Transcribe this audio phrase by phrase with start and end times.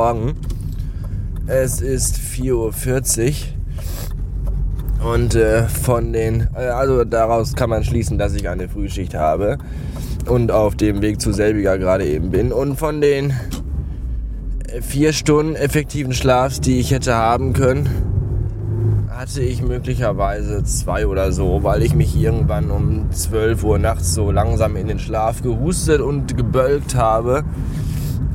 [0.00, 0.32] Morgen.
[1.46, 3.34] Es ist 4.40
[4.98, 5.12] Uhr.
[5.12, 9.58] Und äh, von den, äh, also daraus kann man schließen, dass ich eine Frühschicht habe
[10.26, 12.50] und auf dem Weg zu selbiger gerade eben bin.
[12.50, 13.34] Und von den
[14.80, 17.86] vier Stunden effektiven Schlafs, die ich hätte haben können,
[19.10, 24.30] hatte ich möglicherweise zwei oder so, weil ich mich irgendwann um 12 Uhr nachts so
[24.30, 27.44] langsam in den Schlaf gehustet und gebölkt habe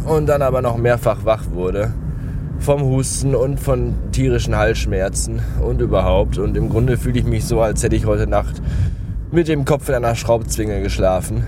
[0.05, 1.93] und dann aber noch mehrfach wach wurde
[2.59, 6.37] vom Husten und von tierischen Halsschmerzen und überhaupt.
[6.37, 8.61] Und im Grunde fühle ich mich so, als hätte ich heute Nacht
[9.31, 11.43] mit dem Kopf in einer Schraubzwinge geschlafen.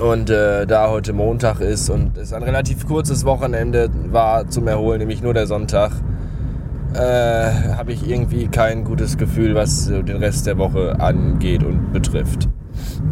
[0.00, 5.00] Und äh, da heute Montag ist und es ein relativ kurzes Wochenende war zum Erholen,
[5.00, 5.90] nämlich nur der Sonntag,
[6.94, 12.48] äh, habe ich irgendwie kein gutes Gefühl, was den Rest der Woche angeht und betrifft.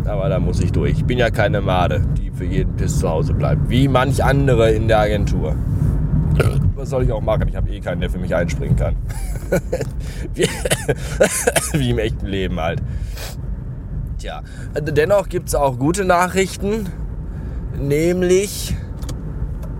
[0.05, 0.93] Aber da muss ich durch.
[0.93, 3.69] Ich bin ja keine Made, die für jeden Piss zu Hause bleibt.
[3.69, 5.57] Wie manch andere in der Agentur.
[6.75, 7.49] Was soll ich auch machen?
[7.49, 8.97] Ich habe eh keinen, der für mich einspringen kann.
[10.35, 10.47] wie,
[11.73, 12.83] wie im echten Leben halt.
[14.19, 14.43] Tja,
[14.81, 16.87] dennoch gibt es auch gute Nachrichten.
[17.81, 18.75] Nämlich,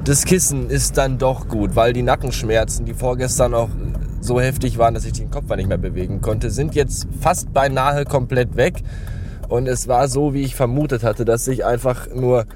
[0.05, 3.71] das Kissen ist dann doch gut, weil die Nackenschmerzen, die vorgestern noch
[4.21, 8.05] so heftig waren, dass ich den Kopf nicht mehr bewegen konnte, sind jetzt fast beinahe
[8.05, 8.83] komplett weg.
[9.49, 12.47] Und es war so, wie ich vermutet hatte, dass sich einfach nur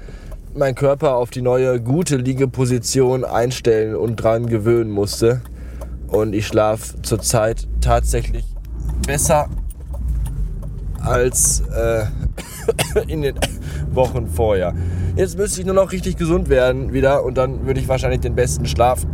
[0.53, 5.41] mein Körper auf die neue gute Liegeposition einstellen und dran gewöhnen musste.
[6.07, 8.43] Und ich schlafe zurzeit tatsächlich
[9.07, 9.47] besser
[11.01, 12.05] als äh,
[13.07, 13.35] in den
[13.91, 14.73] Wochen vorher.
[15.15, 18.35] Jetzt müsste ich nur noch richtig gesund werden wieder und dann würde ich wahrscheinlich den
[18.35, 19.05] besten Schlaf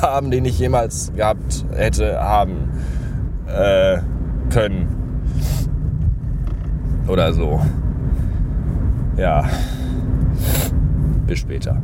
[0.00, 2.70] haben, den ich jemals gehabt hätte haben
[3.46, 3.98] äh,
[4.50, 5.03] können.
[7.06, 7.60] Oder so.
[9.16, 9.48] Ja.
[11.26, 11.80] Bis später.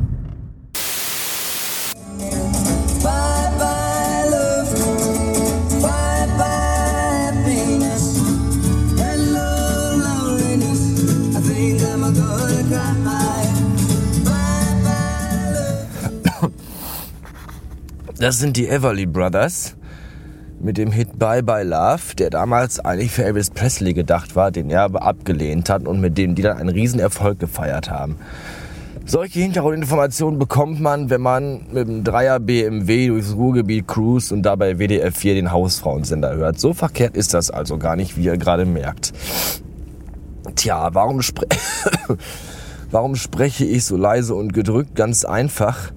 [18.21, 19.75] Das sind die Everly Brothers
[20.63, 24.69] mit dem Hit Bye Bye Love, der damals eigentlich für Elvis Presley gedacht war, den
[24.69, 28.17] er aber abgelehnt hat und mit dem die dann einen Riesenerfolg gefeiert haben.
[29.05, 34.77] Solche Hintergrundinformationen bekommt man, wenn man mit dem Dreier BMW durchs Ruhrgebiet cruist und dabei
[34.77, 36.59] WDF 4 den Hausfrauensender hört.
[36.59, 39.11] So verkehrt ist das also gar nicht, wie ihr gerade merkt.
[40.55, 41.47] Tja, warum, spre
[42.91, 44.95] warum spreche ich so leise und gedrückt?
[44.95, 45.91] Ganz einfach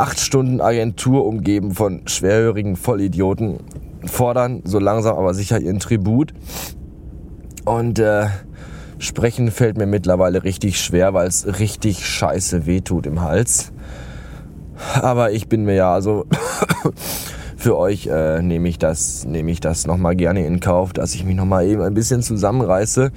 [0.00, 3.58] acht Stunden Agentur umgeben von schwerhörigen Vollidioten
[4.04, 6.32] fordern so langsam aber sicher ihren Tribut.
[7.64, 8.26] Und äh,
[8.98, 13.72] sprechen fällt mir mittlerweile richtig schwer, weil es richtig scheiße wehtut im Hals.
[14.94, 16.26] Aber ich bin mir ja also
[17.56, 21.14] für euch äh, nehme ich das nehme ich das noch mal gerne in Kauf, dass
[21.14, 23.10] ich mich noch mal eben ein bisschen zusammenreiße,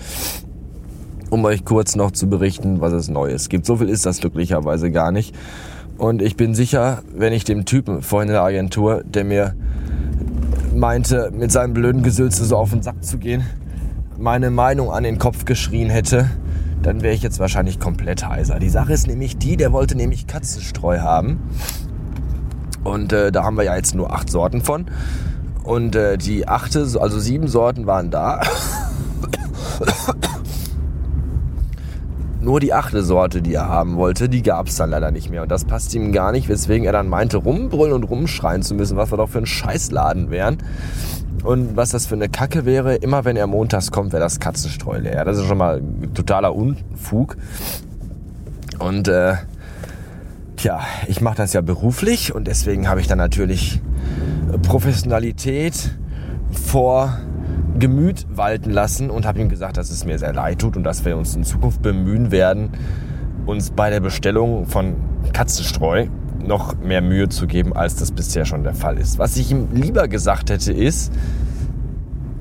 [1.29, 3.65] um euch kurz noch zu berichten, was es Neues gibt.
[3.65, 5.35] So viel ist das glücklicherweise gar nicht.
[5.99, 9.53] Und ich bin sicher, wenn ich dem Typen vorhin in der Agentur, der mir
[10.73, 13.43] meinte, mit seinem blöden Gesülze so auf den Sack zu gehen,
[14.17, 16.29] meine Meinung an den Kopf geschrien hätte,
[16.81, 18.59] dann wäre ich jetzt wahrscheinlich komplett heiser.
[18.59, 21.41] Die Sache ist nämlich die, der wollte nämlich Katzenstreu haben.
[22.85, 24.85] Und äh, da haben wir ja jetzt nur acht Sorten von.
[25.65, 28.41] Und äh, die achte, also sieben Sorten waren da.
[32.49, 35.43] Nur die achte Sorte, die er haben wollte, die gab es dann leider nicht mehr.
[35.43, 38.97] Und das passt ihm gar nicht, weswegen er dann meinte, rumbrüllen und rumschreien zu müssen,
[38.97, 40.57] was wir doch für ein Scheißladen wären.
[41.43, 44.97] Und was das für eine Kacke wäre, immer wenn er montags kommt, wäre das Katzenstreu
[44.97, 45.25] leer.
[45.25, 45.79] Das ist schon mal
[46.15, 47.37] totaler Unfug.
[48.79, 49.35] Und äh,
[50.55, 53.79] tja, ich mache das ja beruflich und deswegen habe ich dann natürlich
[54.63, 55.91] Professionalität
[56.49, 57.19] vor
[57.79, 61.05] Gemüt walten lassen und habe ihm gesagt, dass es mir sehr leid tut und dass
[61.05, 62.71] wir uns in Zukunft bemühen werden,
[63.45, 64.95] uns bei der Bestellung von
[65.33, 66.07] Katzenstreu
[66.45, 69.19] noch mehr Mühe zu geben, als das bisher schon der Fall ist.
[69.19, 71.11] Was ich ihm lieber gesagt hätte, ist,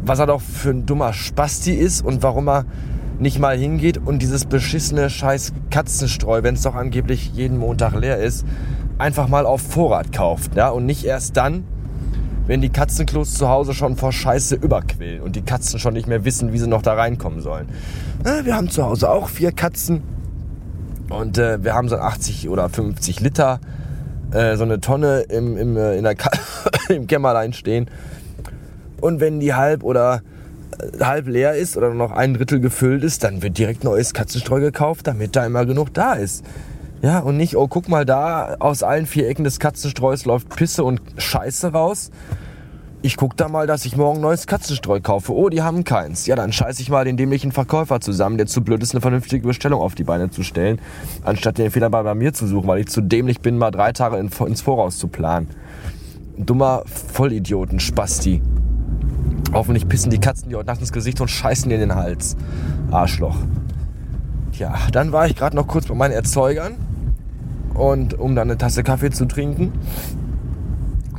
[0.05, 2.65] was er doch für ein dummer Spasti ist und warum er
[3.19, 8.19] nicht mal hingeht und dieses beschissene scheiß Katzenstreu, wenn es doch angeblich jeden Montag leer
[8.19, 8.47] ist,
[8.99, 10.57] einfach mal auf Vorrat kauft.
[10.57, 10.69] Ja?
[10.71, 11.65] Und nicht erst dann,
[12.49, 16.25] wenn die Katzenklos zu Hause schon vor Scheiße überquillen und die Katzen schon nicht mehr
[16.25, 17.69] wissen, wie sie noch da reinkommen sollen.
[18.43, 20.03] wir haben zu Hause auch vier Katzen
[21.11, 23.61] und äh, wir haben so 80 oder 50 Liter,
[24.33, 26.17] äh, so eine Tonne im, im, äh, in der
[26.89, 27.91] im Kämmerlein stehen.
[29.01, 30.23] Und wenn die halb oder
[30.79, 34.61] äh, halb leer ist oder noch ein Drittel gefüllt ist, dann wird direkt neues Katzenstreu
[34.61, 36.45] gekauft, damit da immer genug da ist.
[37.01, 40.83] Ja, und nicht, oh, guck mal da, aus allen vier Ecken des Katzenstreus läuft Pisse
[40.83, 42.11] und Scheiße raus.
[43.01, 45.33] Ich guck da mal, dass ich morgen neues Katzenstreu kaufe.
[45.33, 46.27] Oh, die haben keins.
[46.27, 49.47] Ja, dann scheiße ich mal den dämlichen Verkäufer zusammen, der zu blöd ist, eine vernünftige
[49.47, 50.81] Bestellung auf die Beine zu stellen,
[51.23, 54.17] anstatt den Fehler bei, mir zu suchen, weil ich zu dämlich bin, mal drei Tage
[54.17, 55.49] in, ins Voraus zu planen.
[56.37, 58.43] Dummer Vollidioten, Spasti.
[59.53, 62.37] Hoffentlich pissen die Katzen dir heute Nacht ins Gesicht und scheißen dir in den Hals.
[62.91, 63.37] Arschloch.
[64.53, 66.75] Tja, dann war ich gerade noch kurz bei meinen Erzeugern
[67.79, 69.73] und um dann eine Tasse Kaffee zu trinken.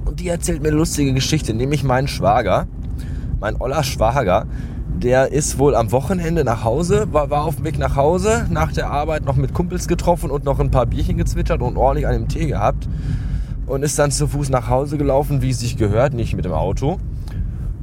[0.05, 2.67] Und die erzählt mir eine lustige Geschichte, nämlich mein Schwager,
[3.39, 4.45] mein Oller Schwager,
[5.01, 8.73] der ist wohl am Wochenende nach Hause, war, war auf dem Weg nach Hause, nach
[8.73, 12.27] der Arbeit noch mit Kumpels getroffen und noch ein paar Bierchen gezwitschert und ordentlich dem
[12.27, 12.89] Tee gehabt
[13.65, 16.51] und ist dann zu Fuß nach Hause gelaufen, wie es sich gehört, nicht mit dem
[16.51, 16.97] Auto.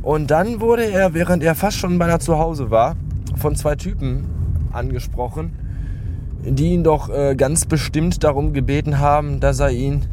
[0.02, 2.96] Und dann wurde er, während er fast schon beinahe zu Hause war,
[3.36, 4.24] von zwei Typen
[4.72, 5.52] angesprochen,
[6.48, 10.06] die ihn doch äh, ganz bestimmt darum gebeten haben, dass er ihn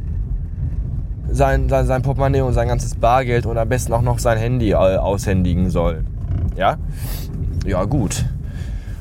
[1.29, 4.71] sein, sein, sein Portemonnaie und sein ganzes Bargeld und am besten auch noch sein Handy
[4.71, 6.03] äh, aushändigen soll.
[6.55, 6.77] Ja?
[7.65, 8.25] Ja, gut.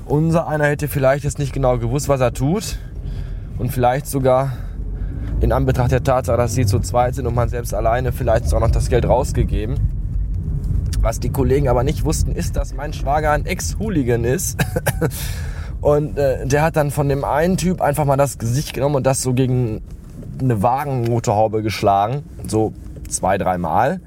[0.06, 2.78] Unser einer hätte vielleicht jetzt nicht genau gewusst, was er tut
[3.58, 4.52] und vielleicht sogar
[5.40, 8.60] in Anbetracht der Tatsache, dass sie zu zweit sind und man selbst alleine vielleicht auch
[8.60, 9.76] noch das Geld rausgegeben.
[11.00, 14.64] Was die Kollegen aber nicht wussten, ist, dass mein Schwager ein Ex-Hooligan ist
[15.82, 19.06] Und äh, der hat dann von dem einen Typ einfach mal das Gesicht genommen und
[19.06, 19.82] das so gegen
[20.40, 22.22] eine Wagenmotorhaube geschlagen.
[22.46, 22.72] So
[23.08, 24.00] zwei, dreimal.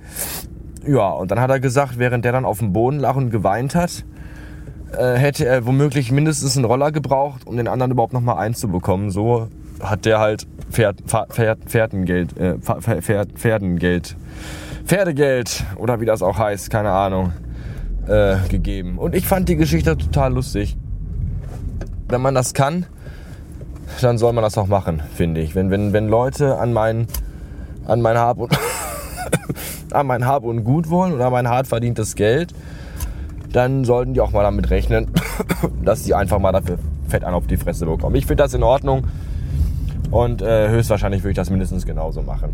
[0.87, 3.75] Ja, und dann hat er gesagt, während der dann auf dem Boden lag und geweint
[3.75, 4.05] hat,
[4.97, 9.11] äh, hätte er womöglich mindestens einen Roller gebraucht, um den anderen überhaupt noch mal einzubekommen.
[9.11, 9.49] So
[9.81, 14.15] hat der halt Pferd, Pferd, Pferdengeld, äh, Pferd, Pferdengeld,
[14.85, 17.33] Pferdegeld oder wie das auch heißt, keine Ahnung,
[18.07, 18.97] äh, gegeben.
[18.97, 20.77] Und ich fand die Geschichte total lustig
[22.07, 22.85] wenn man das kann,
[24.01, 25.55] dann soll man das auch machen, finde ich.
[25.55, 27.07] Wenn, wenn, wenn Leute an mein,
[27.85, 28.51] an mein Hab und
[29.91, 32.53] an mein Hab und Gut wollen oder mein hart verdientes Geld,
[33.51, 35.07] dann sollten die auch mal damit rechnen,
[35.83, 38.15] dass die einfach mal dafür fett an auf die Fresse bekommen.
[38.15, 39.05] Ich finde das in Ordnung
[40.11, 42.49] und äh, höchstwahrscheinlich würde ich das mindestens genauso machen.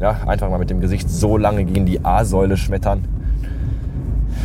[0.00, 3.06] Ja, einfach mal mit dem Gesicht so lange gegen die A-Säule schmettern,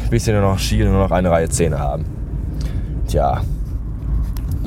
[0.09, 2.05] bis sie nur noch schielen und nur noch eine Reihe Zähne haben.
[3.07, 3.41] Tja,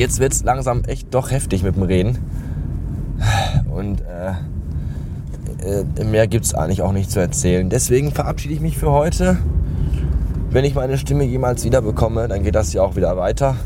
[0.01, 2.19] jetzt wird es langsam echt doch heftig mit dem Reden.
[3.71, 4.33] Und äh,
[6.01, 7.69] äh, mehr gibt es eigentlich auch nicht zu erzählen.
[7.69, 9.37] Deswegen verabschiede ich mich für heute.
[10.51, 13.57] Wenn ich meine Stimme jemals wieder bekomme, dann geht das ja auch wieder weiter.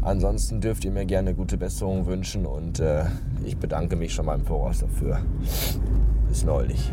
[0.00, 3.04] Ansonsten dürft ihr mir gerne gute Besserung wünschen und äh,
[3.44, 5.18] ich bedanke mich schon mal im Voraus dafür.
[6.26, 6.90] Bis neulich.